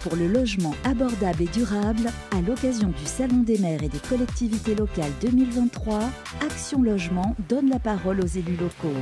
pour 0.00 0.16
le 0.16 0.26
logement 0.26 0.74
abordable 0.84 1.42
et 1.42 1.46
durable 1.46 2.10
à 2.30 2.40
l'occasion 2.40 2.88
du 2.88 3.04
Salon 3.04 3.42
des 3.42 3.58
maires 3.58 3.82
et 3.82 3.90
des 3.90 3.98
collectivités 3.98 4.74
locales 4.74 5.12
2023. 5.20 6.00
Action 6.40 6.82
Logement 6.82 7.36
donne 7.46 7.68
la 7.68 7.78
parole 7.78 8.20
aux 8.20 8.26
élus 8.26 8.56
locaux. 8.56 8.96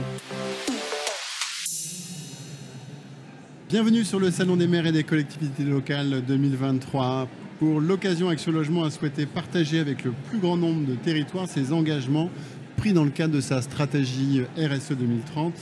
Bienvenue 3.68 4.04
sur 4.04 4.18
le 4.18 4.32
Salon 4.32 4.56
des 4.56 4.66
maires 4.66 4.86
et 4.86 4.92
des 4.92 5.04
collectivités 5.04 5.62
locales 5.62 6.22
2023. 6.26 7.28
Pour 7.60 7.80
l'occasion, 7.80 8.28
Action 8.28 8.50
Logement 8.50 8.82
a 8.82 8.90
souhaité 8.90 9.26
partager 9.26 9.78
avec 9.78 10.02
le 10.02 10.12
plus 10.28 10.38
grand 10.38 10.56
nombre 10.56 10.86
de 10.86 10.96
territoires 10.96 11.48
ses 11.48 11.72
engagements 11.72 12.30
pris 12.76 12.92
dans 12.92 13.04
le 13.04 13.10
cadre 13.10 13.34
de 13.34 13.40
sa 13.40 13.62
stratégie 13.62 14.42
RSE 14.56 14.92
2030 14.92 15.52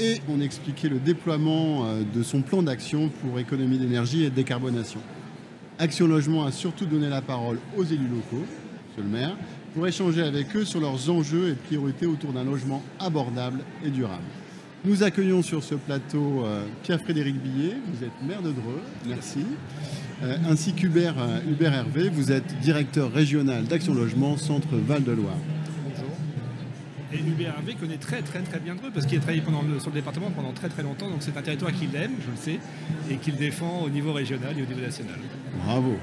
et 0.00 0.20
on 0.28 0.40
expliquait 0.40 0.88
le 0.88 0.98
déploiement 0.98 1.84
euh, 1.84 2.02
de 2.14 2.22
son 2.22 2.40
plan 2.40 2.62
d'action 2.62 3.10
pour 3.20 3.38
économie 3.38 3.78
d'énergie 3.78 4.24
et 4.24 4.30
décarbonation. 4.30 5.00
Action 5.78 6.06
Logement 6.06 6.44
a 6.44 6.52
surtout 6.52 6.86
donné 6.86 7.08
la 7.08 7.20
parole 7.20 7.58
aux 7.76 7.84
élus 7.84 8.08
locaux, 8.08 8.44
monsieur 8.88 9.02
le 9.02 9.08
maire, 9.08 9.36
pour 9.74 9.86
échanger 9.86 10.22
avec 10.22 10.54
eux 10.56 10.64
sur 10.64 10.80
leurs 10.80 11.10
enjeux 11.10 11.50
et 11.50 11.54
priorités 11.54 12.06
autour 12.06 12.32
d'un 12.32 12.44
logement 12.44 12.82
abordable 12.98 13.60
et 13.84 13.90
durable. 13.90 14.22
Nous 14.84 15.02
accueillons 15.02 15.42
sur 15.42 15.62
ce 15.62 15.74
plateau 15.74 16.44
euh, 16.44 16.64
Pierre-Frédéric 16.82 17.36
Billet, 17.36 17.76
vous 17.92 18.04
êtes 18.04 18.26
maire 18.26 18.42
de 18.42 18.52
Dreux, 18.52 18.80
merci, 19.06 19.44
euh, 20.22 20.36
ainsi 20.48 20.72
qu'Hubert 20.72 21.16
Hubert 21.48 21.74
Hervé, 21.74 22.08
vous 22.08 22.32
êtes 22.32 22.58
directeur 22.60 23.12
régional 23.12 23.64
d'Action 23.64 23.94
Logement, 23.94 24.38
Centre 24.38 24.68
Val-de-Loire. 24.72 25.36
Et 27.12 27.16
l'UBRV 27.16 27.74
connaît 27.80 27.96
très 27.96 28.22
très 28.22 28.40
très 28.40 28.60
bien 28.60 28.74
Dreux 28.74 28.90
parce 28.92 29.06
qu'il 29.06 29.18
a 29.18 29.20
travaillé 29.20 29.42
pendant 29.42 29.62
sur 29.80 29.90
le 29.90 29.94
département 29.94 30.30
pendant 30.30 30.52
très 30.52 30.68
très 30.68 30.82
longtemps. 30.82 31.08
Donc 31.08 31.18
c'est 31.20 31.36
un 31.36 31.42
territoire 31.42 31.72
qu'il 31.72 31.94
aime, 31.96 32.12
je 32.20 32.30
le 32.30 32.36
sais, 32.36 32.60
et 33.10 33.16
qu'il 33.16 33.36
défend 33.36 33.82
au 33.82 33.90
niveau 33.90 34.12
régional 34.12 34.56
et 34.58 34.62
au 34.62 34.66
niveau 34.66 34.80
national. 34.80 35.16
Bravo. 35.64 35.96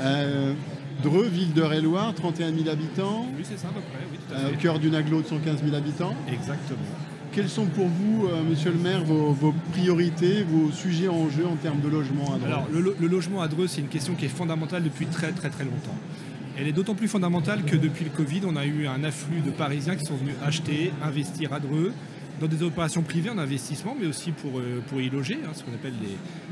Euh, 0.00 0.52
Dreux, 1.02 1.26
ville 1.26 1.52
de 1.52 1.62
Réloir, 1.62 2.14
31 2.14 2.52
000 2.52 2.68
habitants. 2.68 3.26
Oui, 3.36 3.42
c'est 3.42 3.58
ça 3.58 3.68
à 3.68 3.72
peu 3.72 3.80
près. 3.80 4.04
Oui, 4.10 4.18
tout 4.28 4.34
à 4.34 4.38
euh, 4.38 4.48
fait. 4.48 4.54
au 4.54 4.58
cœur 4.58 4.78
d'une 4.78 4.94
aglo 4.94 5.22
de 5.22 5.26
115 5.26 5.62
000 5.64 5.74
habitants. 5.74 6.14
Exactement. 6.32 6.78
Quelles 7.32 7.48
sont 7.48 7.66
pour 7.66 7.88
vous, 7.88 8.26
euh, 8.26 8.42
monsieur 8.48 8.70
le 8.70 8.78
maire, 8.78 9.02
vos, 9.04 9.32
vos, 9.32 9.52
priorités, 9.72 10.44
vos 10.44 10.70
sujets 10.70 11.08
en 11.08 11.28
jeu 11.28 11.44
en 11.46 11.56
termes 11.56 11.80
de 11.80 11.88
logement 11.88 12.32
à 12.32 12.38
Dreux? 12.38 12.46
Alors, 12.46 12.66
le, 12.72 12.96
le 12.98 13.06
logement 13.08 13.42
à 13.42 13.48
Dreux, 13.48 13.66
c'est 13.66 13.80
une 13.80 13.88
question 13.88 14.14
qui 14.14 14.26
est 14.26 14.28
fondamentale 14.28 14.84
depuis 14.84 15.06
très 15.06 15.32
très 15.32 15.50
très 15.50 15.64
longtemps. 15.64 15.96
Elle 16.56 16.68
est 16.68 16.72
d'autant 16.72 16.94
plus 16.94 17.08
fondamentale 17.08 17.64
que 17.64 17.74
depuis 17.74 18.04
le 18.04 18.10
Covid, 18.10 18.42
on 18.46 18.54
a 18.54 18.64
eu 18.64 18.86
un 18.86 19.02
afflux 19.02 19.40
de 19.40 19.50
Parisiens 19.50 19.96
qui 19.96 20.04
sont 20.04 20.14
venus 20.14 20.34
acheter, 20.44 20.92
investir 21.02 21.52
à 21.52 21.58
Dreux, 21.58 21.92
dans 22.40 22.46
des 22.46 22.62
opérations 22.62 23.02
privées 23.02 23.30
en 23.30 23.38
investissement, 23.38 23.96
mais 23.98 24.06
aussi 24.06 24.30
pour, 24.30 24.58
euh, 24.58 24.82
pour 24.88 25.00
y 25.00 25.10
loger, 25.10 25.38
hein, 25.44 25.50
ce 25.52 25.62
qu'on 25.64 25.72
appelle 25.72 25.94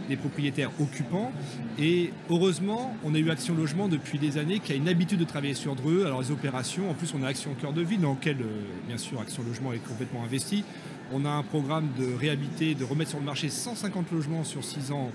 les, 0.09 0.17
propriétaires 0.17 0.71
occupants. 0.79 1.33
Et 1.79 2.13
heureusement, 2.29 2.95
on 3.03 3.15
a 3.15 3.19
eu 3.19 3.31
Action 3.31 3.55
Logement 3.55 3.89
depuis 3.89 4.19
des 4.19 4.37
années 4.37 4.59
qui 4.59 4.73
a 4.73 4.75
une 4.75 4.89
habitude 4.89 5.19
de 5.19 5.25
travailler 5.25 5.55
sur 5.55 5.75
Dreux. 5.75 6.05
Alors 6.05 6.21
les 6.21 6.31
opérations, 6.31 6.91
en 6.91 6.95
plus 6.95 7.15
on 7.19 7.23
a 7.23 7.29
Action 7.29 7.55
Cœur 7.55 7.73
de 7.73 7.81
Ville, 7.81 8.03
dans 8.03 8.13
lequel, 8.13 8.37
euh, 8.43 8.61
bien 8.89 8.99
sûr, 8.99 9.23
Action 9.23 9.43
Logement 9.43 9.73
est 9.73 9.79
complètement 9.79 10.23
investi. 10.23 10.65
On 11.13 11.25
a 11.25 11.31
un 11.31 11.43
programme 11.43 11.89
de 11.99 12.15
réhabiliter, 12.15 12.75
de 12.75 12.85
remettre 12.85 13.11
sur 13.11 13.21
le 13.21 13.25
marché 13.25 13.49
150 13.49 14.13
logements 14.13 14.45
sur 14.45 14.63
6 14.63 14.93
ans. 14.93 15.11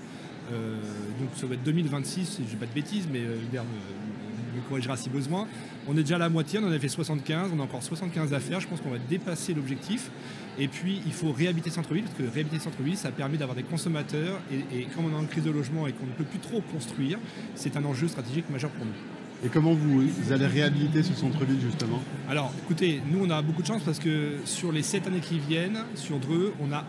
Euh, 0.52 0.76
donc 1.20 1.28
ça 1.34 1.46
va 1.46 1.54
être 1.54 1.62
2026, 1.62 2.24
si 2.24 2.42
je 2.42 2.48
dis 2.48 2.56
pas 2.56 2.66
de 2.66 2.72
bêtises, 2.72 3.06
mais 3.12 3.20
euh, 3.20 3.36
me 3.36 4.27
corrigera 4.68 4.96
si 4.96 5.08
besoin. 5.08 5.46
On 5.88 5.92
est 5.92 6.02
déjà 6.02 6.16
à 6.16 6.18
la 6.18 6.28
moitié, 6.28 6.58
on 6.58 6.66
en 6.66 6.72
a 6.72 6.78
fait 6.78 6.88
75, 6.88 7.50
on 7.54 7.60
a 7.60 7.62
encore 7.62 7.82
75 7.82 8.34
à 8.34 8.40
faire. 8.40 8.60
Je 8.60 8.68
pense 8.68 8.80
qu'on 8.80 8.90
va 8.90 8.98
dépasser 8.98 9.54
l'objectif. 9.54 10.10
Et 10.58 10.68
puis, 10.68 11.00
il 11.06 11.12
faut 11.12 11.30
réhabiter 11.30 11.70
centre-ville, 11.70 12.04
parce 12.04 12.16
que 12.16 12.34
réhabiter 12.34 12.58
centre-ville, 12.58 12.96
ça 12.96 13.10
permet 13.10 13.36
d'avoir 13.36 13.56
des 13.56 13.62
consommateurs. 13.62 14.40
Et, 14.52 14.80
et, 14.80 14.84
comme 14.86 15.04
on 15.06 15.16
est 15.16 15.20
en 15.20 15.24
crise 15.24 15.44
de 15.44 15.50
logement 15.50 15.86
et 15.86 15.92
qu'on 15.92 16.06
ne 16.06 16.12
peut 16.12 16.24
plus 16.24 16.40
trop 16.40 16.60
construire, 16.60 17.18
c'est 17.54 17.76
un 17.76 17.84
enjeu 17.84 18.08
stratégique 18.08 18.50
majeur 18.50 18.70
pour 18.70 18.84
nous. 18.84 18.92
Et 19.44 19.48
comment 19.48 19.72
vous, 19.72 20.00
vous 20.00 20.32
allez 20.32 20.46
réhabiliter 20.46 21.04
ce 21.04 21.14
centre-ville, 21.14 21.60
justement? 21.60 22.02
Alors, 22.28 22.52
écoutez, 22.64 23.00
nous, 23.08 23.24
on 23.24 23.30
a 23.30 23.40
beaucoup 23.40 23.62
de 23.62 23.68
chance 23.68 23.82
parce 23.84 24.00
que 24.00 24.38
sur 24.44 24.72
les 24.72 24.82
7 24.82 25.06
années 25.06 25.20
qui 25.20 25.38
viennent, 25.38 25.78
sur 25.94 26.18
Dreux, 26.18 26.52
on 26.60 26.72
a, 26.72 26.84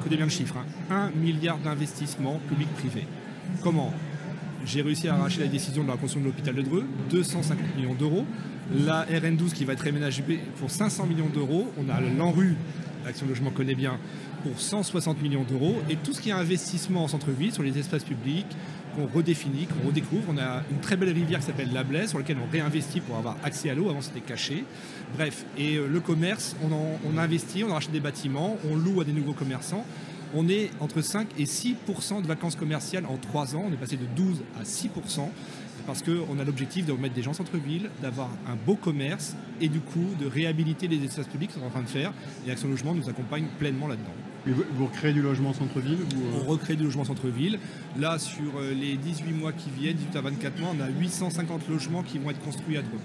écoutez 0.00 0.16
bien 0.16 0.24
le 0.24 0.30
chiffre, 0.30 0.56
hein, 0.90 1.10
1 1.14 1.18
milliard 1.18 1.58
d'investissements 1.58 2.40
publics-privés. 2.48 3.06
Comment? 3.62 3.92
J'ai 4.66 4.82
réussi 4.82 5.08
à 5.08 5.14
arracher 5.14 5.40
la 5.40 5.46
décision 5.46 5.84
de 5.84 5.88
la 5.88 5.94
construction 5.94 6.20
de 6.20 6.26
l'hôpital 6.26 6.54
de 6.54 6.62
Dreux, 6.62 6.84
250 7.10 7.76
millions 7.76 7.94
d'euros. 7.94 8.26
La 8.84 9.04
RN12 9.04 9.52
qui 9.52 9.64
va 9.64 9.74
être 9.74 9.86
aménagée 9.86 10.24
pour 10.58 10.70
500 10.70 11.06
millions 11.06 11.28
d'euros. 11.32 11.72
On 11.78 11.88
a 11.88 12.00
l'ANRU, 12.00 12.56
l'Action 13.04 13.26
Logement 13.28 13.50
connaît 13.50 13.76
bien, 13.76 13.96
pour 14.42 14.60
160 14.60 15.22
millions 15.22 15.44
d'euros. 15.44 15.76
Et 15.88 15.94
tout 15.94 16.12
ce 16.12 16.20
qui 16.20 16.30
est 16.30 16.32
investissement 16.32 17.04
en 17.04 17.08
centre-ville, 17.08 17.52
sur 17.52 17.62
les 17.62 17.78
espaces 17.78 18.02
publics, 18.02 18.56
qu'on 18.96 19.06
redéfinit, 19.06 19.66
qu'on 19.66 19.86
redécouvre. 19.86 20.24
On 20.30 20.38
a 20.38 20.64
une 20.72 20.80
très 20.80 20.96
belle 20.96 21.12
rivière 21.12 21.38
qui 21.38 21.46
s'appelle 21.46 21.72
la 21.72 21.84
Blaise, 21.84 22.08
sur 22.08 22.18
laquelle 22.18 22.38
on 22.44 22.50
réinvestit 22.50 23.00
pour 23.00 23.16
avoir 23.16 23.36
accès 23.44 23.70
à 23.70 23.74
l'eau. 23.74 23.88
Avant, 23.88 24.00
c'était 24.00 24.20
caché. 24.20 24.64
Bref, 25.16 25.44
et 25.56 25.76
le 25.76 26.00
commerce, 26.00 26.56
on, 26.64 26.70
on 27.08 27.18
investit, 27.18 27.62
on 27.62 27.72
rachète 27.72 27.92
des 27.92 28.00
bâtiments, 28.00 28.56
on 28.68 28.74
loue 28.74 29.00
à 29.00 29.04
des 29.04 29.12
nouveaux 29.12 29.32
commerçants 29.32 29.84
on 30.36 30.48
est 30.48 30.70
entre 30.80 31.00
5 31.00 31.28
et 31.38 31.44
6% 31.44 32.20
de 32.22 32.26
vacances 32.26 32.56
commerciales 32.56 33.06
en 33.06 33.16
3 33.16 33.56
ans. 33.56 33.64
On 33.68 33.72
est 33.72 33.78
passé 33.78 33.96
de 33.96 34.04
12 34.14 34.42
à 34.60 34.64
6% 34.64 35.30
parce 35.86 36.02
qu'on 36.02 36.38
a 36.38 36.44
l'objectif 36.44 36.84
de 36.84 36.92
remettre 36.92 37.14
des 37.14 37.22
gens 37.22 37.30
en 37.30 37.34
centre-ville, 37.34 37.90
d'avoir 38.02 38.28
un 38.46 38.56
beau 38.66 38.74
commerce 38.74 39.34
et 39.60 39.68
du 39.68 39.80
coup 39.80 40.04
de 40.20 40.26
réhabiliter 40.26 40.88
les 40.88 41.02
espaces 41.02 41.28
publics 41.28 41.52
qu'on 41.54 41.62
est 41.62 41.66
en 41.66 41.70
train 41.70 41.82
de 41.82 41.88
faire. 41.88 42.12
Et 42.46 42.50
Action 42.50 42.68
Logement 42.68 42.94
nous 42.94 43.08
accompagne 43.08 43.46
pleinement 43.58 43.86
là-dedans. 43.86 44.12
Vous, 44.46 44.62
vous 44.74 44.86
recréez 44.86 45.12
du 45.12 45.22
logement 45.22 45.54
centre-ville 45.54 45.98
vous... 46.14 46.22
On 46.44 46.50
recrée 46.50 46.76
du 46.76 46.84
logement 46.84 47.04
centre-ville. 47.04 47.58
Là, 47.98 48.18
sur 48.18 48.60
les 48.60 48.96
18 48.96 49.32
mois 49.32 49.52
qui 49.52 49.70
viennent, 49.70 49.96
18 49.96 50.16
à 50.16 50.20
24 50.20 50.60
mois, 50.60 50.72
on 50.78 50.82
a 50.82 50.88
850 50.88 51.68
logements 51.68 52.02
qui 52.02 52.18
vont 52.18 52.30
être 52.30 52.40
construits 52.40 52.76
à 52.76 52.82
Dreux. 52.82 53.00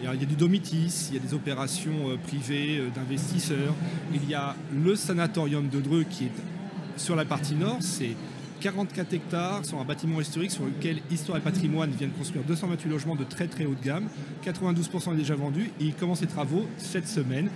Il 0.00 0.04
y 0.04 0.08
a 0.08 0.14
du 0.14 0.36
domitis, 0.36 1.08
il 1.10 1.14
y 1.14 1.18
a 1.18 1.20
des 1.20 1.34
opérations 1.34 2.16
privées 2.22 2.82
d'investisseurs. 2.94 3.74
Il 4.14 4.28
y 4.28 4.34
a 4.34 4.54
le 4.72 4.94
sanatorium 4.94 5.68
de 5.68 5.80
Dreux 5.80 6.04
qui 6.04 6.26
est 6.26 6.32
sur 6.98 7.16
la 7.16 7.24
partie 7.24 7.54
nord, 7.54 7.78
c'est 7.80 8.16
44 8.60 9.12
hectares 9.12 9.64
sur 9.64 9.78
un 9.80 9.84
bâtiment 9.84 10.20
historique 10.20 10.50
sur 10.50 10.64
lequel 10.64 11.00
Histoire 11.10 11.38
et 11.38 11.40
Patrimoine 11.40 11.90
viennent 11.90 12.10
construire 12.10 12.44
228 12.44 12.88
logements 12.88 13.14
de 13.14 13.24
très 13.24 13.46
très 13.46 13.64
haut 13.64 13.76
gamme. 13.82 14.08
92% 14.44 15.14
est 15.14 15.16
déjà 15.16 15.36
vendu 15.36 15.70
et 15.80 15.84
il 15.84 15.94
commence 15.94 16.20
ses 16.20 16.26
travaux 16.26 16.66
cette 16.76 17.06
semaine 17.06 17.48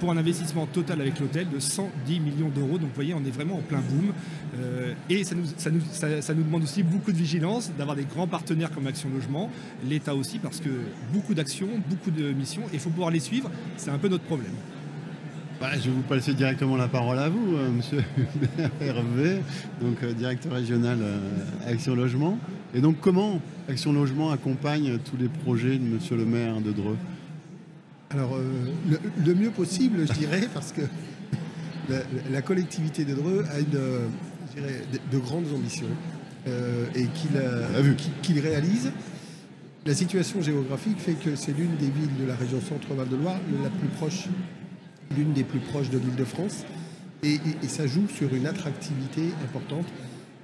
pour 0.00 0.10
un 0.10 0.16
investissement 0.16 0.66
total 0.66 1.00
avec 1.00 1.18
l'hôtel 1.18 1.48
de 1.48 1.58
110 1.58 2.20
millions 2.20 2.48
d'euros. 2.48 2.78
Donc 2.78 2.88
vous 2.88 2.94
voyez, 2.94 3.14
on 3.14 3.24
est 3.24 3.30
vraiment 3.30 3.56
en 3.56 3.62
plein 3.62 3.80
boom. 3.80 4.12
Euh, 4.58 4.92
et 5.08 5.24
ça 5.24 5.34
nous, 5.34 5.44
ça 5.56 5.70
nous, 6.34 6.42
demande 6.42 6.62
aussi 6.62 6.82
beaucoup 6.82 7.12
de 7.12 7.16
vigilance, 7.16 7.70
d'avoir 7.78 7.96
des 7.96 8.04
grands 8.04 8.26
partenaires 8.26 8.70
comme 8.70 8.86
Action 8.86 9.08
Logement, 9.08 9.50
l'État 9.88 10.14
aussi, 10.14 10.38
parce 10.38 10.60
que 10.60 10.70
beaucoup 11.12 11.34
d'actions, 11.34 11.68
beaucoup 11.88 12.10
de 12.10 12.32
missions, 12.32 12.62
et 12.72 12.74
il 12.74 12.80
faut 12.80 12.90
pouvoir 12.90 13.10
les 13.10 13.20
suivre. 13.20 13.50
C'est 13.76 13.90
un 13.90 13.98
peu 13.98 14.08
notre 14.08 14.24
problème. 14.24 14.52
Bah, 15.60 15.72
je 15.74 15.90
vais 15.90 15.90
vous 15.90 16.00
passer 16.00 16.32
directement 16.32 16.74
la 16.78 16.88
parole 16.88 17.18
à 17.18 17.28
vous, 17.28 17.54
euh, 17.54 17.68
monsieur 17.68 18.02
Hervé, 18.80 19.42
donc 19.82 20.02
euh, 20.02 20.14
directeur 20.14 20.52
régional 20.54 20.96
euh, 21.02 21.18
Action 21.66 21.94
Logement. 21.94 22.38
Et 22.72 22.80
donc, 22.80 22.96
comment 22.98 23.42
Action 23.68 23.92
Logement 23.92 24.30
accompagne 24.30 24.98
tous 25.04 25.18
les 25.18 25.28
projets 25.28 25.76
de 25.76 25.84
monsieur 25.84 26.16
le 26.16 26.24
maire 26.24 26.62
de 26.62 26.72
Dreux? 26.72 26.96
Alors, 28.08 28.38
le, 28.88 28.98
le, 29.22 29.34
mieux 29.34 29.50
possible, 29.50 30.06
je 30.08 30.12
dirais, 30.14 30.48
parce 30.54 30.72
que 30.72 30.80
la, 31.90 31.98
la, 32.32 32.40
collectivité 32.40 33.04
de 33.04 33.14
Dreux 33.14 33.44
a 33.52 33.60
une, 33.60 33.66
je 33.66 34.60
dirais, 34.60 34.82
de, 34.90 35.16
de, 35.18 35.22
grandes 35.22 35.52
ambitions 35.54 35.86
et 36.96 37.04
qu'il 37.04 37.30
qu 38.22 38.40
réalise. 38.40 38.92
La 39.84 39.94
situation 39.94 40.40
géographique 40.40 40.98
fait 40.98 41.12
que 41.12 41.36
c'est 41.36 41.52
l'une 41.52 41.76
des 41.76 41.90
villes 41.90 42.16
de 42.18 42.26
la 42.26 42.34
région 42.34 42.60
Centre-Val 42.62 43.08
de 43.08 43.16
Loire 43.16 43.38
la 43.62 43.68
plus 43.68 43.88
proche 43.88 44.26
l'une 45.16 45.32
des 45.32 45.44
plus 45.44 45.60
proches 45.60 45.90
de 45.90 45.98
l'île 45.98 46.16
de 46.16 46.24
France. 46.24 46.64
Et, 47.22 47.38
ça 47.68 47.86
joue 47.86 48.06
sur 48.08 48.34
une 48.34 48.46
attractivité 48.46 49.22
importante. 49.44 49.86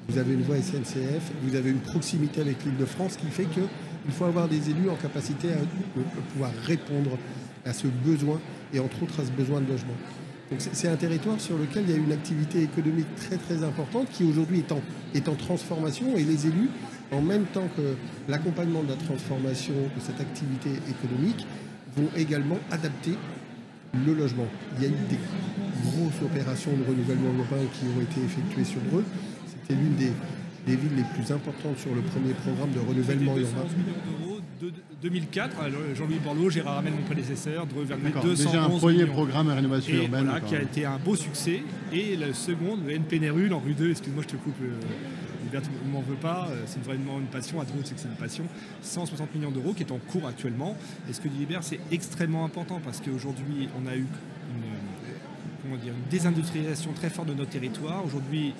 Vous 0.08 0.18
avez 0.18 0.34
une 0.34 0.42
voie 0.42 0.56
SNCF, 0.56 1.32
vous 1.42 1.56
avez 1.56 1.70
une 1.70 1.80
proximité 1.80 2.40
avec 2.40 2.64
l'île 2.64 2.76
de 2.76 2.84
France 2.84 3.16
qui 3.16 3.26
fait 3.26 3.46
qu'il 3.46 4.12
faut 4.12 4.24
avoir 4.24 4.48
des 4.48 4.70
élus 4.70 4.88
en 4.90 4.94
capacité 4.94 5.48
à, 5.52 5.56
à, 5.56 6.22
pouvoir 6.32 6.52
répondre 6.64 7.18
à 7.64 7.72
ce 7.72 7.86
besoin 7.88 8.40
et 8.72 8.78
entre 8.78 9.02
autres 9.02 9.20
à 9.20 9.24
ce 9.24 9.30
besoin 9.30 9.60
de 9.60 9.68
logement. 9.68 9.94
Donc 10.50 10.60
c'est 10.60 10.86
un 10.86 10.94
territoire 10.94 11.40
sur 11.40 11.58
lequel 11.58 11.84
il 11.88 11.90
y 11.90 11.94
a 11.94 11.96
une 11.96 12.12
activité 12.12 12.62
économique 12.62 13.12
très 13.16 13.36
très 13.36 13.64
importante 13.64 14.08
qui 14.10 14.22
aujourd'hui 14.22 14.58
est 14.58 14.70
en, 14.70 14.80
est 15.12 15.28
en 15.28 15.34
transformation 15.34 16.16
et 16.16 16.22
les 16.22 16.46
élus, 16.46 16.70
en 17.10 17.20
même 17.20 17.46
temps 17.46 17.68
que 17.76 17.96
l'accompagnement 18.28 18.84
de 18.84 18.90
la 18.90 18.96
transformation 18.96 19.74
de 19.74 20.00
cette 20.00 20.20
activité 20.20 20.70
économique, 20.88 21.44
vont 21.96 22.08
également 22.16 22.58
adapter 22.70 23.12
le 24.04 24.14
logement. 24.14 24.46
Il 24.76 24.82
y 24.82 24.86
a 24.86 24.88
eu 24.88 24.98
des 25.08 25.18
grosses 25.84 26.22
opérations 26.24 26.72
de 26.72 26.84
renouvellement 26.88 27.30
urbain 27.38 27.62
qui 27.72 27.86
ont 27.86 28.00
été 28.00 28.20
effectuées 28.24 28.64
sur 28.64 28.80
Dreux. 28.90 29.04
C'était 29.46 29.80
l'une 29.80 29.94
des, 29.96 30.12
des 30.66 30.76
villes 30.76 30.96
les 30.96 31.04
plus 31.14 31.32
importantes 31.32 31.78
sur 31.78 31.94
le 31.94 32.02
premier 32.02 32.34
programme 32.34 32.72
de 32.72 32.80
renouvellement 32.80 33.36
urbain. 33.36 33.66
2004, 35.02 35.56
Jean-Louis 35.94 36.18
Borloo, 36.24 36.50
Gérard 36.50 36.78
Hamel, 36.78 36.94
mon 36.94 37.02
prédécesseur, 37.02 37.66
Dreux 37.66 37.84
vers 37.84 37.98
211 37.98 38.44
Déjà 38.46 38.64
un 38.64 38.70
premier 38.70 39.06
programme 39.06 39.48
de 39.48 39.52
rénovation 39.52 39.94
urbaine. 39.94 40.24
Voilà, 40.24 40.40
qui 40.40 40.56
a 40.56 40.62
été 40.62 40.86
un 40.86 40.98
beau 40.98 41.14
succès. 41.14 41.62
Et 41.92 42.16
le 42.16 42.32
second, 42.32 42.78
le 42.84 42.92
NP 42.94 43.20
Nérul 43.20 43.52
en 43.52 43.60
rue 43.60 43.74
2, 43.74 43.90
excuse-moi, 43.90 44.22
je 44.26 44.32
te 44.34 44.36
coupe. 44.36 44.54
Euh, 44.62 44.72
ne 45.52 45.92
m'en 45.92 46.00
veut 46.00 46.16
pas, 46.16 46.48
euh, 46.50 46.62
c'est 46.66 46.82
vraiment 46.82 47.18
une 47.18 47.26
passion, 47.26 47.60
à 47.60 47.64
Dreux 47.64 47.80
c'est 47.84 47.94
que 47.94 48.00
c'est 48.00 48.08
une 48.08 48.14
passion, 48.14 48.44
160 48.82 49.34
millions 49.34 49.50
d'euros 49.50 49.72
qui 49.72 49.82
est 49.82 49.92
en 49.92 49.98
cours 49.98 50.26
actuellement. 50.26 50.76
Et 51.08 51.12
ce 51.12 51.20
que 51.20 51.28
dit 51.28 51.38
Libert, 51.38 51.62
c'est 51.62 51.80
extrêmement 51.90 52.44
important 52.44 52.80
parce 52.84 53.00
qu'aujourd'hui, 53.00 53.68
on 53.80 53.86
a 53.86 53.96
eu 53.96 54.06
une, 54.50 55.76
dire, 55.78 55.92
une 55.92 56.10
désindustrialisation 56.10 56.92
très 56.92 57.10
forte 57.10 57.28
de 57.28 57.34
notre 57.34 57.50
territoire. 57.50 58.04
Aujourd'hui, 58.04 58.54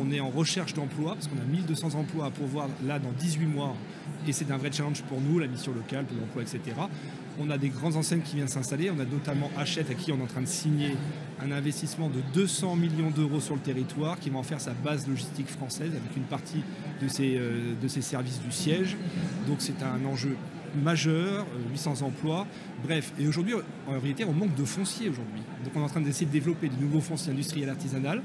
on 0.00 0.10
est 0.10 0.20
en 0.20 0.30
recherche 0.30 0.74
d'emploi 0.74 1.14
parce 1.14 1.28
qu'on 1.28 1.36
a 1.36 1.44
1200 1.44 1.94
emplois 1.94 2.26
à 2.26 2.30
pourvoir 2.30 2.68
là 2.86 2.98
dans 2.98 3.12
18 3.12 3.46
mois 3.46 3.74
et 4.26 4.32
c'est 4.32 4.50
un 4.50 4.56
vrai 4.56 4.70
challenge 4.72 5.02
pour 5.02 5.20
nous, 5.20 5.38
la 5.38 5.48
mission 5.48 5.72
locale, 5.72 6.04
pour 6.04 6.16
l'emploi, 6.16 6.42
etc. 6.42 6.60
On 7.40 7.50
a 7.50 7.58
des 7.58 7.68
grandes 7.68 7.96
enseignes 7.96 8.20
qui 8.20 8.36
viennent 8.36 8.48
s'installer. 8.48 8.90
On 8.90 9.00
a 9.00 9.04
notamment 9.04 9.50
Hachette 9.56 9.90
à 9.90 9.94
qui 9.94 10.12
on 10.12 10.18
est 10.18 10.22
en 10.22 10.26
train 10.26 10.42
de 10.42 10.46
signer 10.46 10.96
un 11.40 11.50
investissement 11.50 12.08
de 12.08 12.20
200 12.34 12.76
millions 12.76 13.10
d'euros 13.10 13.40
sur 13.40 13.54
le 13.54 13.60
territoire 13.60 14.18
qui 14.18 14.30
va 14.30 14.38
en 14.38 14.42
faire 14.42 14.60
sa 14.60 14.72
base 14.72 15.08
logistique 15.08 15.48
française 15.48 15.90
avec 15.90 16.16
une 16.16 16.24
partie 16.24 16.62
de 17.00 17.08
ses, 17.08 17.36
euh, 17.36 17.88
services 18.00 18.40
du 18.40 18.52
siège. 18.52 18.96
Donc 19.48 19.56
c'est 19.60 19.82
un 19.82 20.04
enjeu 20.04 20.36
majeur, 20.82 21.46
800 21.70 21.94
euh, 22.02 22.06
emplois. 22.06 22.46
Bref, 22.84 23.12
et 23.18 23.26
aujourd'hui, 23.26 23.54
en 23.88 23.98
réalité, 23.98 24.24
on 24.24 24.32
manque 24.32 24.54
de 24.54 24.64
foncier 24.64 25.08
aujourd'hui. 25.08 25.42
Donc 25.64 25.72
on 25.74 25.80
est 25.80 25.84
en 25.84 25.88
train 25.88 26.00
d'essayer 26.00 26.26
de 26.26 26.32
développer 26.32 26.68
de 26.68 26.80
nouveaux 26.80 27.00
fonciers 27.00 27.32
industriels 27.32 27.70
artisanaux 27.70 28.20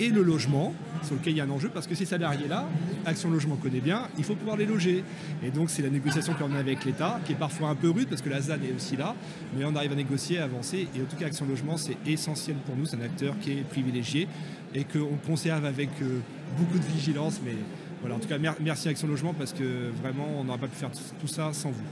et 0.00 0.08
le 0.08 0.22
logement, 0.22 0.74
sur 1.02 1.14
lequel 1.14 1.34
il 1.34 1.36
y 1.36 1.40
a 1.40 1.44
un 1.44 1.50
enjeu, 1.50 1.68
parce 1.72 1.86
que 1.86 1.94
ces 1.94 2.04
salariés-là, 2.04 2.66
Action 3.06 3.30
Logement 3.30 3.56
connaît 3.56 3.80
bien, 3.80 4.08
il 4.18 4.24
faut 4.24 4.34
pouvoir 4.34 4.56
les 4.56 4.66
loger. 4.66 5.04
Et 5.42 5.50
donc 5.50 5.70
c'est 5.70 5.82
la 5.82 5.90
négociation 5.90 6.34
qu'on 6.34 6.54
a 6.54 6.58
avec 6.58 6.84
l'État, 6.84 7.20
qui 7.24 7.32
est 7.32 7.36
parfois 7.36 7.68
un 7.68 7.74
peu 7.74 7.90
rude, 7.90 8.08
parce 8.08 8.22
que 8.22 8.30
la 8.30 8.40
ZAN 8.40 8.54
est 8.54 8.74
aussi 8.74 8.96
là, 8.96 9.14
mais 9.56 9.64
on 9.64 9.74
arrive 9.76 9.92
à 9.92 9.96
négocier, 9.96 10.38
à 10.38 10.44
avancer, 10.44 10.88
et 10.96 11.00
en 11.00 11.04
tout 11.04 11.16
cas 11.16 11.26
Action 11.26 11.46
Logement, 11.46 11.76
c'est 11.76 11.96
essentiel 12.06 12.56
pour 12.66 12.76
nous, 12.76 12.86
c'est 12.86 12.96
un 12.96 13.02
acteur 13.02 13.34
qui 13.40 13.52
est 13.52 13.62
privilégié, 13.62 14.28
et 14.74 14.84
qu'on 14.84 15.16
conserve 15.26 15.64
avec 15.64 15.90
euh, 16.02 16.18
beaucoup 16.58 16.78
de 16.78 16.84
vigilance, 16.84 17.40
mais 17.44 17.54
voilà, 18.00 18.16
en 18.16 18.18
tout 18.18 18.28
cas 18.28 18.38
merci 18.60 18.88
Action 18.88 19.08
Logement, 19.08 19.34
parce 19.34 19.52
que 19.52 19.90
vraiment 20.02 20.26
on 20.38 20.44
n'aurait 20.44 20.58
pas 20.58 20.68
pu 20.68 20.76
faire 20.76 20.90
tout 21.20 21.28
ça 21.28 21.52
sans 21.52 21.70
vous. 21.70 21.84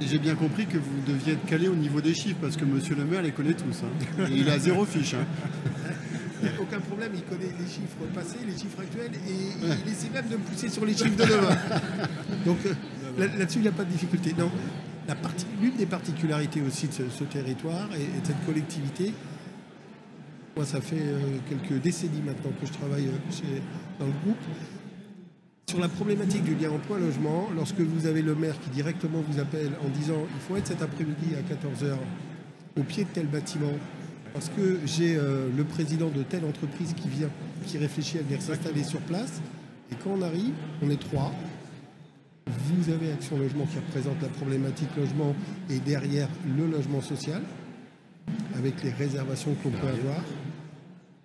J'ai 0.00 0.18
bien 0.18 0.36
compris 0.36 0.66
que 0.66 0.78
vous 0.78 1.00
deviez 1.06 1.32
être 1.32 1.44
calé 1.46 1.66
au 1.66 1.74
niveau 1.74 2.00
des 2.00 2.14
chiffres, 2.14 2.38
parce 2.40 2.56
que 2.56 2.64
Monsieur 2.64 2.94
le 2.94 3.04
maire 3.04 3.22
les 3.22 3.32
connaît 3.32 3.54
tous. 3.54 3.82
Hein. 3.82 4.26
il 4.30 4.48
a 4.48 4.58
zéro 4.58 4.84
fiche. 4.84 5.14
Hein. 5.14 5.26
Il 6.68 6.72
n'y 6.72 6.74
a 6.74 6.78
aucun 6.78 6.86
problème, 6.86 7.12
il 7.14 7.22
connaît 7.22 7.52
les 7.58 7.66
chiffres 7.66 8.04
passés, 8.14 8.44
les 8.46 8.52
chiffres 8.52 8.80
actuels, 8.80 9.12
et 9.14 9.76
il 9.86 9.90
essaie 9.90 10.10
même 10.10 10.28
de 10.28 10.36
me 10.36 10.42
pousser 10.42 10.68
sur 10.68 10.84
les 10.84 10.92
chiffres 10.92 11.16
de 11.16 11.24
demain. 11.24 11.56
Donc 12.44 12.58
là-dessus, 13.16 13.60
il 13.60 13.62
n'y 13.62 13.68
a 13.68 13.72
pas 13.72 13.84
de 13.84 13.90
difficulté. 13.90 14.34
Non, 14.38 14.50
l'une 15.62 15.76
des 15.76 15.86
particularités 15.86 16.60
aussi 16.60 16.88
de 16.88 16.92
ce, 16.92 17.24
territoire 17.24 17.88
et, 17.94 18.20
de 18.20 18.26
cette 18.26 18.44
collectivité, 18.44 19.14
moi 20.56 20.66
ça 20.66 20.82
fait 20.82 21.00
euh, 21.00 21.38
quelques 21.48 21.80
décennies 21.80 22.20
maintenant 22.20 22.50
que 22.60 22.66
je 22.66 22.72
travaille 22.72 23.06
euh, 23.06 23.58
dans 23.98 24.06
le 24.06 24.12
groupe, 24.24 24.42
sur 25.70 25.80
la 25.80 25.88
problématique 25.88 26.44
du 26.44 26.54
lien 26.54 26.70
emploi-logement, 26.70 27.48
lorsque 27.54 27.80
vous 27.80 28.06
avez 28.06 28.20
le 28.20 28.34
maire 28.34 28.58
qui 28.60 28.70
directement 28.70 29.22
vous 29.26 29.40
appelle 29.40 29.72
en 29.84 29.88
disant 29.88 30.26
il 30.34 30.40
faut 30.40 30.56
être 30.56 30.66
cet 30.66 30.82
après-midi 30.82 31.34
à 31.34 31.42
14h 31.42 31.96
au 32.78 32.82
pied 32.82 33.04
de 33.04 33.08
tel 33.10 33.26
bâtiment 33.26 33.72
parce 34.38 34.50
que 34.50 34.78
j'ai 34.84 35.16
euh, 35.16 35.48
le 35.56 35.64
président 35.64 36.10
de 36.10 36.22
telle 36.22 36.44
entreprise 36.44 36.94
qui 36.94 37.08
vient, 37.08 37.28
qui 37.66 37.76
réfléchit 37.76 38.18
à 38.18 38.22
venir 38.22 38.40
s'installer 38.40 38.84
sur 38.84 39.00
place. 39.00 39.42
Et 39.90 39.96
quand 39.96 40.10
on 40.10 40.22
arrive, 40.22 40.52
on 40.80 40.88
est 40.90 41.00
trois. 41.00 41.32
Vous 42.46 42.92
avez 42.92 43.10
Action 43.10 43.36
Logement 43.36 43.66
qui 43.66 43.78
représente 43.78 44.22
la 44.22 44.28
problématique 44.28 44.90
logement 44.96 45.34
et 45.68 45.80
derrière 45.80 46.28
le 46.56 46.68
logement 46.68 47.00
social, 47.00 47.42
avec 48.56 48.80
les 48.84 48.92
réservations 48.92 49.54
qu'on 49.60 49.70
peut 49.70 49.88
avoir. 49.88 50.22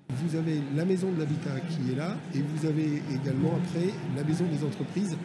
Vous 0.10 0.36
avez 0.36 0.60
la 0.76 0.84
maison 0.84 1.12
de 1.12 1.20
l'habitat 1.20 1.60
qui 1.70 1.92
est 1.92 1.96
là 1.96 2.18
et 2.34 2.40
vous 2.42 2.66
avez 2.66 3.00
également 3.14 3.60
après 3.64 3.94
la 4.18 4.24
maison 4.24 4.46
des 4.46 4.66
entreprises 4.66 5.16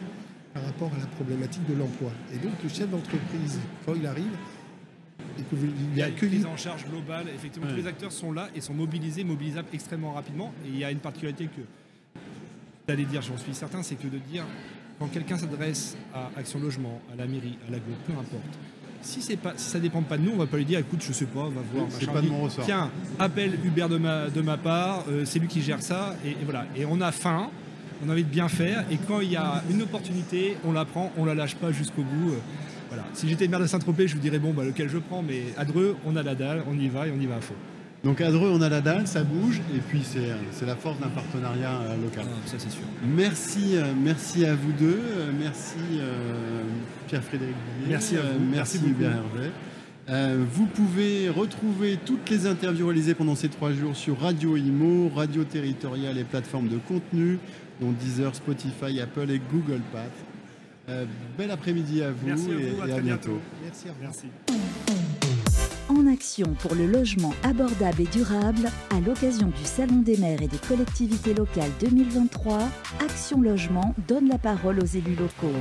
par 0.53 0.63
rapport 0.63 0.91
à 0.95 0.99
la 0.99 1.07
problématique 1.07 1.67
de 1.67 1.73
l'emploi. 1.73 2.11
Et 2.35 2.37
donc 2.37 2.53
le 2.61 2.69
chef 2.69 2.87
d'entreprise, 2.87 3.57
quand 3.83 3.95
il 3.95 4.05
arrive, 4.05 4.37
il 5.51 5.97
y 5.97 6.01
a 6.01 6.09
que 6.11 6.25
prise 6.25 6.45
en 6.45 6.57
charge 6.57 6.85
globale. 6.85 7.27
Effectivement, 7.33 7.67
tous 7.69 7.75
les 7.75 7.87
acteurs 7.87 8.11
sont 8.11 8.31
là 8.31 8.49
et 8.55 8.61
sont 8.61 8.73
mobilisés, 8.73 9.23
mobilisables 9.23 9.69
extrêmement 9.73 10.13
rapidement. 10.13 10.53
Et 10.65 10.69
il 10.69 10.77
y 10.77 10.83
a 10.83 10.91
une 10.91 10.99
particularité 10.99 11.45
que 11.45 11.61
d'aller 12.87 13.05
dire, 13.05 13.21
j'en 13.21 13.37
suis 13.37 13.53
certain, 13.53 13.83
c'est 13.83 13.95
que 13.95 14.07
de 14.07 14.17
dire 14.17 14.43
quand 14.99 15.07
quelqu'un 15.07 15.37
s'adresse 15.37 15.95
à 16.13 16.29
Action 16.37 16.59
Logement, 16.59 17.01
à 17.11 17.15
la 17.15 17.25
mairie, 17.25 17.57
à 17.67 17.71
l'agro, 17.71 17.91
peu 18.05 18.13
importe. 18.13 18.43
Si, 19.01 19.21
c'est 19.21 19.37
pas, 19.37 19.53
si 19.55 19.69
ça 19.69 19.79
dépend 19.79 20.01
pas 20.01 20.17
de 20.17 20.23
nous, 20.23 20.31
on 20.33 20.37
va 20.37 20.45
pas 20.45 20.57
lui 20.57 20.65
dire 20.65 20.79
écoute, 20.79 21.01
je 21.07 21.13
sais 21.13 21.25
pas, 21.25 21.43
va 21.43 21.61
voir. 21.73 21.87
C'est 21.89 22.11
pas 22.11 22.21
de 22.21 22.27
mon 22.27 22.43
ressort. 22.43 22.65
Tiens, 22.65 22.91
appelle 23.17 23.57
Hubert 23.63 23.87
de 23.87 23.97
ma, 23.97 24.29
de 24.29 24.41
ma 24.41 24.57
part, 24.57 25.05
euh, 25.07 25.23
c'est 25.23 25.39
lui 25.39 25.47
qui 25.47 25.61
gère 25.61 25.81
ça. 25.81 26.15
Et, 26.25 26.35
voilà. 26.43 26.65
Et 26.75 26.85
on 26.85 26.99
a 26.99 27.13
faim, 27.13 27.49
on 28.05 28.09
a 28.09 28.11
envie 28.11 28.25
de 28.25 28.29
bien 28.29 28.49
faire. 28.49 28.83
Et 28.91 28.97
quand 28.97 29.21
il 29.21 29.31
y 29.31 29.37
a 29.37 29.63
une 29.69 29.81
opportunité, 29.81 30.57
on 30.65 30.73
la 30.73 30.83
prend, 30.83 31.13
on 31.15 31.23
la 31.23 31.33
lâche 31.33 31.55
pas 31.55 31.71
jusqu'au 31.71 32.03
bout. 32.03 32.33
Voilà. 32.89 33.05
Si 33.13 33.29
j'étais 33.29 33.47
maire 33.47 33.59
de 33.59 33.67
Saint-Tropez, 33.67 34.07
je 34.07 34.15
vous 34.15 34.21
dirais 34.21 34.39
bon, 34.39 34.51
bah, 34.51 34.63
lequel 34.65 34.89
je 34.89 34.97
prends, 34.97 35.21
mais 35.21 35.43
à 35.57 35.65
Dreux, 35.65 35.95
on 36.05 36.15
a 36.15 36.23
la 36.23 36.35
dalle, 36.35 36.63
on 36.69 36.77
y 36.77 36.87
va 36.87 37.07
et 37.07 37.11
on 37.15 37.19
y 37.21 37.25
va 37.25 37.35
à 37.35 37.41
fond. 37.41 37.55
Donc 38.03 38.21
à 38.21 38.31
Dreux, 38.31 38.49
on 38.49 38.61
a 38.61 38.69
la 38.69 38.79
dalle, 38.79 39.07
ça 39.07 39.23
bouge, 39.23 39.59
et 39.75 39.79
puis 39.79 40.03
c'est 40.03 40.65
la 40.65 40.75
force 40.75 40.99
d'un 40.99 41.09
partenariat 41.09 41.81
euh, 41.81 42.01
local. 42.01 42.23
Ah, 42.25 42.47
ça 42.47 42.55
c'est 42.57 42.71
sûr. 42.71 42.85
Merci, 43.03 43.75
euh, 43.75 43.91
merci 44.01 44.45
à 44.45 44.55
vous 44.55 44.71
deux, 44.71 45.01
euh, 45.03 45.31
merci 45.37 45.75
Pierre-Frédéric 47.07 47.55
Merci 47.89 48.15
à 48.15 48.21
vous. 48.21 48.45
merci, 48.49 48.79
Hubert 48.87 49.11
Hervé. 49.11 50.37
vous 50.49 50.65
pouvez 50.65 51.27
retrouver 51.27 51.99
toutes 52.05 52.29
les 52.29 52.47
interviews 52.47 52.87
réalisées 52.87 53.15
pendant 53.15 53.35
ces 53.35 53.49
trois 53.49 53.73
jours 53.73 53.97
sur 53.97 54.17
Radio 54.17 54.55
Imo, 54.55 55.11
Radio 55.13 55.43
Territoriale 55.43 56.17
et 56.17 56.23
plateformes 56.23 56.69
de 56.69 56.77
contenu, 56.77 57.37
dont 57.81 57.91
Deezer, 57.91 58.33
Spotify, 58.33 59.01
Apple 59.01 59.29
et 59.29 59.41
Google 59.51 59.81
Path. 59.91 60.38
Euh, 60.89 61.05
bel 61.37 61.51
après-midi 61.51 62.01
à 62.01 62.11
vous, 62.11 62.27
et, 62.27 62.91
à, 62.91 62.99
bientôt. 62.99 63.39
Merci, 63.63 63.87
Merci. 64.01 64.27
En 65.87 66.07
action 66.07 66.55
pour 66.59 66.73
le 66.73 66.87
logement 66.87 67.33
abordable 67.43 68.01
et 68.01 68.05
durable, 68.05 68.69
à 68.89 68.99
l'occasion 68.99 69.47
du 69.47 69.63
Salon 69.63 70.01
des 70.01 70.17
maires 70.17 70.41
et 70.41 70.47
des 70.47 70.57
collectivités 70.57 71.33
locales 71.33 71.71
2023, 71.79 72.59
Action 73.03 73.41
Logement 73.41 73.93
donne 74.07 74.27
la 74.29 74.37
parole 74.37 74.79
aux 74.79 74.85
élus 74.85 75.15
locaux. 75.15 75.53